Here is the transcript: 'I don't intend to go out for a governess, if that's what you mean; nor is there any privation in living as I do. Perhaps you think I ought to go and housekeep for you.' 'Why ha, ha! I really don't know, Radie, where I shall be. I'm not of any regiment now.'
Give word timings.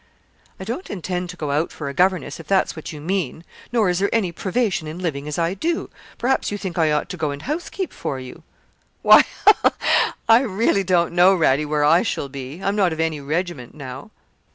'I 0.59 0.63
don't 0.63 0.89
intend 0.89 1.29
to 1.29 1.37
go 1.37 1.51
out 1.51 1.71
for 1.71 1.87
a 1.87 1.93
governess, 1.93 2.39
if 2.39 2.47
that's 2.47 2.75
what 2.75 2.91
you 2.91 2.99
mean; 2.99 3.43
nor 3.71 3.87
is 3.87 3.99
there 3.99 4.09
any 4.11 4.31
privation 4.31 4.87
in 4.87 4.97
living 4.97 5.27
as 5.27 5.37
I 5.37 5.53
do. 5.53 5.91
Perhaps 6.17 6.49
you 6.51 6.57
think 6.57 6.75
I 6.75 6.91
ought 6.91 7.07
to 7.09 7.17
go 7.17 7.29
and 7.29 7.43
housekeep 7.43 7.93
for 7.93 8.19
you.' 8.19 8.41
'Why 9.03 9.23
ha, 9.45 9.53
ha! 9.61 10.13
I 10.27 10.39
really 10.39 10.83
don't 10.83 11.13
know, 11.13 11.35
Radie, 11.37 11.67
where 11.67 11.83
I 11.83 12.01
shall 12.01 12.29
be. 12.29 12.63
I'm 12.63 12.75
not 12.75 12.93
of 12.93 12.99
any 12.99 13.21
regiment 13.21 13.75
now.' 13.75 14.09